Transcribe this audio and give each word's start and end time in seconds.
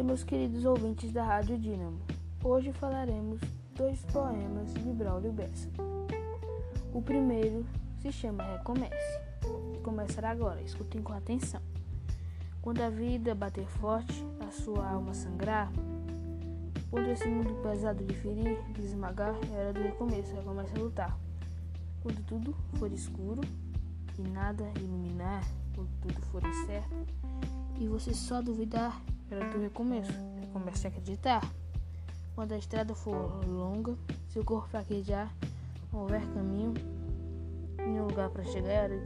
meus 0.00 0.24
queridos 0.24 0.64
ouvintes 0.64 1.12
da 1.12 1.22
Rádio 1.22 1.58
Dínamo. 1.58 1.98
Hoje 2.42 2.72
falaremos 2.72 3.40
dois 3.76 4.02
poemas 4.06 4.72
de 4.72 4.92
Braulio 4.92 5.32
Bessa. 5.32 5.68
O 6.94 7.02
primeiro 7.02 7.66
se 8.00 8.10
chama 8.10 8.42
Recomece. 8.42 9.20
Começará 9.82 10.30
agora, 10.30 10.62
escutem 10.62 11.02
com 11.02 11.12
atenção. 11.12 11.60
Quando 12.62 12.80
a 12.80 12.88
vida 12.88 13.34
bater 13.34 13.66
forte, 13.66 14.24
a 14.40 14.50
sua 14.50 14.88
alma 14.88 15.12
sangrar, 15.12 15.70
quando 16.90 17.08
esse 17.08 17.28
mundo 17.28 17.54
pesado 17.62 18.02
de 18.02 18.14
ferir, 18.14 18.62
de 18.72 18.82
esmagar, 18.82 19.34
é 19.52 19.58
hora 19.58 19.72
do 19.74 19.82
recomeço, 19.82 20.34
recomeça 20.34 20.74
a 20.74 20.80
lutar. 20.80 21.18
Quando 22.02 22.24
tudo 22.24 22.56
for 22.74 22.90
escuro 22.90 23.42
e 24.18 24.22
nada 24.22 24.64
iluminar, 24.80 25.44
quando 25.74 25.90
tudo 26.00 26.20
for 26.26 26.42
incerto, 26.46 27.06
e 27.78 27.86
você 27.86 28.14
só 28.14 28.40
duvidar, 28.40 29.02
era 29.34 29.48
do 29.50 29.60
recomeço. 29.60 30.12
Comece 30.52 30.86
a 30.86 30.90
acreditar. 30.90 31.42
Quando 32.34 32.52
a 32.52 32.58
estrada 32.58 32.94
for 32.94 33.44
longa, 33.46 33.96
se 34.28 34.38
o 34.38 34.44
corpo 34.44 34.68
fraquejar, 34.68 35.34
houver 35.92 36.22
caminho 36.32 36.74
e 37.78 38.00
um 38.00 38.06
lugar 38.06 38.30
para 38.30 38.44
chegar, 38.44 38.70
era 38.70 38.96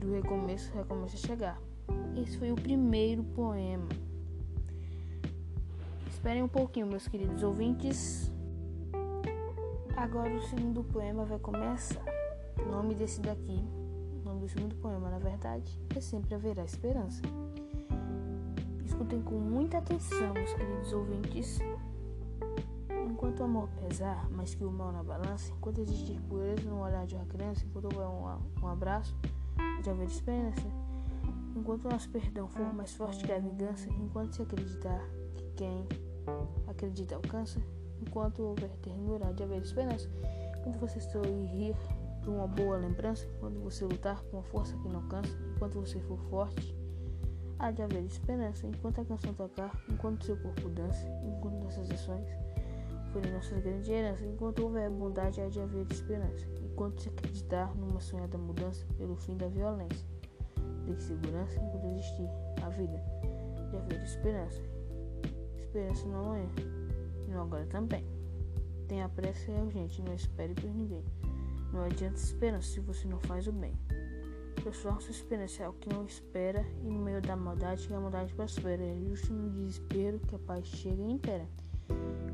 do 0.00 0.12
recomeço, 0.12 0.72
recomece 0.74 1.16
a 1.16 1.18
chegar. 1.18 1.60
Esse 2.16 2.38
foi 2.38 2.50
o 2.52 2.54
primeiro 2.54 3.22
poema. 3.22 3.88
Esperem 6.08 6.42
um 6.42 6.48
pouquinho, 6.48 6.86
meus 6.86 7.06
queridos 7.08 7.42
ouvintes. 7.42 8.30
Agora 9.96 10.34
o 10.34 10.42
segundo 10.42 10.82
poema 10.84 11.24
vai 11.24 11.38
começar. 11.38 12.04
O 12.64 12.70
nome 12.70 12.94
desse 12.94 13.20
daqui, 13.20 13.62
o 14.20 14.28
nome 14.28 14.40
do 14.40 14.48
segundo 14.48 14.74
poema, 14.76 15.10
na 15.10 15.18
verdade, 15.18 15.78
é 15.94 16.00
Sempre 16.00 16.34
Haverá 16.34 16.64
Esperança. 16.64 17.22
Escutem 19.00 19.22
com 19.22 19.36
muita 19.36 19.78
atenção, 19.78 20.34
meus 20.34 20.52
queridos 20.52 20.92
ouvintes. 20.92 21.58
Enquanto 23.08 23.40
o 23.40 23.44
amor 23.44 23.66
pesar, 23.80 24.28
mais 24.28 24.54
que 24.54 24.62
o 24.62 24.70
mal 24.70 24.92
na 24.92 25.02
balança, 25.02 25.50
enquanto 25.56 25.80
existir 25.80 26.20
pureza 26.28 26.68
no 26.68 26.82
olhar 26.82 27.06
de 27.06 27.14
uma 27.14 27.24
criança, 27.24 27.64
enquanto 27.64 27.86
houver 27.86 28.06
um, 28.06 28.62
um 28.62 28.68
abraço, 28.68 29.16
de 29.82 29.88
haver 29.88 30.06
esperança, 30.06 30.66
enquanto 31.56 31.86
o 31.86 31.88
nosso 31.88 32.10
perdão 32.10 32.46
for 32.46 32.74
mais 32.74 32.92
forte 32.92 33.24
que 33.24 33.32
a 33.32 33.38
vingança, 33.38 33.88
enquanto 33.88 34.34
se 34.34 34.42
acreditar 34.42 35.00
que 35.34 35.44
quem 35.56 35.88
acredita 36.68 37.14
alcança, 37.14 37.58
enquanto 38.02 38.42
houver 38.42 38.76
ternura, 38.82 39.32
de 39.32 39.42
haver 39.42 39.62
esperança, 39.62 40.10
enquanto 40.58 40.78
você 40.78 41.00
sorrir 41.00 41.46
rir 41.46 41.76
por 42.22 42.34
uma 42.34 42.46
boa 42.46 42.76
lembrança, 42.76 43.26
enquanto 43.34 43.60
você 43.60 43.82
lutar 43.82 44.22
com 44.24 44.40
a 44.40 44.42
força 44.42 44.76
que 44.76 44.88
não 44.90 45.08
cansa, 45.08 45.34
enquanto 45.56 45.80
você 45.80 45.98
for 46.00 46.18
forte, 46.28 46.78
há 47.60 47.70
de 47.70 47.82
haver 47.82 48.04
esperança 48.04 48.66
enquanto 48.66 49.00
a 49.00 49.04
canção 49.04 49.34
tocar, 49.34 49.70
enquanto 49.88 50.24
seu 50.24 50.36
corpo 50.38 50.68
dança, 50.70 51.06
enquanto 51.22 51.62
nossas 51.62 51.90
ações 51.90 52.26
forem 53.12 53.32
nossas 53.32 53.62
grandes 53.62 53.88
heranças, 53.88 54.24
enquanto 54.26 54.62
houver 54.62 54.88
bondade, 54.90 55.40
há 55.40 55.48
de 55.48 55.60
haver 55.60 55.86
esperança, 55.90 56.46
enquanto 56.62 57.02
se 57.02 57.08
acreditar 57.08 57.74
numa 57.74 58.00
sonhada 58.00 58.38
mudança 58.38 58.86
pelo 58.96 59.16
fim 59.16 59.36
da 59.36 59.48
violência, 59.48 60.06
de 60.86 61.02
segurança 61.02 61.60
enquanto 61.60 61.86
existir 61.86 62.28
a 62.62 62.68
vida, 62.70 63.02
de 63.70 63.76
haver 63.76 64.02
esperança. 64.02 64.60
Esperança 65.56 66.06
no 66.06 66.16
amanhã, 66.16 66.48
e 67.26 67.30
no 67.30 67.40
agora 67.40 67.66
também. 67.66 68.04
Tenha 68.88 69.08
pressa 69.08 69.52
é 69.52 69.60
urgente, 69.60 70.02
não 70.02 70.14
espere 70.14 70.54
por 70.54 70.70
ninguém. 70.70 71.04
Não 71.72 71.82
adianta 71.82 72.16
esperança 72.16 72.68
se 72.68 72.80
você 72.80 73.06
não 73.06 73.20
faz 73.20 73.46
o 73.46 73.52
bem. 73.52 73.76
Pessoal, 74.62 75.00
sua 75.00 75.10
esperança 75.10 75.62
é 75.62 75.68
o 75.68 75.72
que 75.72 75.88
não 75.88 76.04
espera, 76.04 76.64
e 76.82 76.88
no 76.90 76.98
meio 76.98 77.22
da 77.22 77.34
maldade 77.34 77.88
que 77.88 77.94
a 77.94 77.98
maldade 77.98 78.34
prospera. 78.34 78.82
É 78.82 78.96
justo 79.08 79.32
no 79.32 79.48
desespero 79.48 80.20
que 80.20 80.34
a 80.34 80.38
paz 80.38 80.66
chega 80.66 81.02
e 81.02 81.12
impera. 81.12 81.48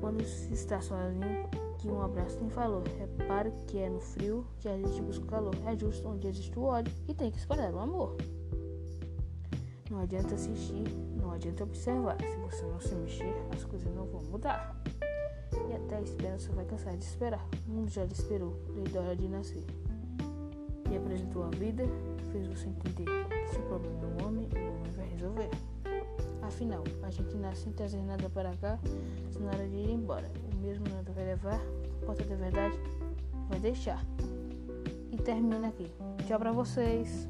Quando 0.00 0.24
se 0.24 0.54
está 0.54 0.80
sozinho, 0.80 1.48
que 1.78 1.88
um 1.88 2.00
abraço 2.00 2.38
tem 2.38 2.48
valor. 2.48 2.84
Repare 2.96 3.50
que 3.66 3.78
é 3.78 3.90
no 3.90 4.00
frio 4.00 4.46
que 4.60 4.68
a 4.68 4.76
gente 4.76 5.02
busca 5.02 5.24
o 5.24 5.26
calor. 5.26 5.54
É 5.66 5.76
justo 5.76 6.08
onde 6.08 6.28
existe 6.28 6.56
o 6.56 6.62
ódio 6.62 6.94
e 7.08 7.14
tem 7.14 7.30
que 7.30 7.38
esperar 7.38 7.74
o 7.74 7.80
amor. 7.80 8.16
Não 9.90 9.98
adianta 9.98 10.34
assistir, 10.36 10.88
não 11.16 11.32
adianta 11.32 11.64
observar. 11.64 12.16
Se 12.20 12.36
você 12.36 12.64
não 12.64 12.80
se 12.80 12.94
mexer, 12.94 13.34
as 13.52 13.64
coisas 13.64 13.92
não 13.94 14.06
vão 14.06 14.22
mudar. 14.22 14.80
E 15.68 15.74
até 15.74 15.96
a 15.96 16.02
esperança 16.02 16.52
vai 16.52 16.64
cansar 16.64 16.96
de 16.96 17.04
esperar. 17.04 17.44
O 17.66 17.70
mundo 17.70 17.90
já 17.90 18.04
lhe 18.04 18.12
esperou, 18.12 18.56
desde 18.74 18.96
a 18.96 19.00
hora 19.00 19.16
de 19.16 19.28
nascer. 19.28 19.64
E 20.92 20.96
apresentou 20.96 21.44
a 21.44 21.48
vida, 21.48 21.84
fez 22.30 22.46
você 22.46 22.68
entender 22.68 23.04
que 23.04 23.54
se 23.54 23.58
o 23.58 23.62
problema 23.62 24.02
é 24.02 24.06
um 24.06 24.26
homem, 24.26 24.48
o 24.54 24.58
homem 24.58 24.92
vai 24.94 25.08
resolver. 25.08 25.50
Afinal, 26.42 26.84
a 27.02 27.10
gente 27.10 27.34
nasce 27.36 27.62
sem 27.62 27.72
trazer 27.72 28.02
nada 28.02 28.28
para 28.28 28.54
cá, 28.56 28.78
se 29.30 29.38
na 29.40 29.52
hora 29.52 29.66
de 29.66 29.76
ir 29.76 29.90
embora, 29.90 30.30
o 30.52 30.56
mesmo 30.56 30.84
nada 30.90 31.10
vai 31.12 31.24
levar, 31.24 31.60
a 32.02 32.06
porta 32.06 32.24
da 32.24 32.34
verdade 32.34 32.78
vai 33.48 33.58
deixar. 33.58 34.04
E 35.10 35.16
termina 35.16 35.68
aqui. 35.68 35.90
Tchau 36.26 36.38
pra 36.38 36.52
vocês. 36.52 37.26